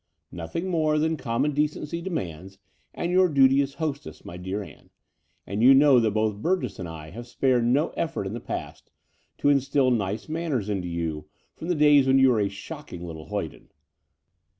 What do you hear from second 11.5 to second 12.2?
from the days when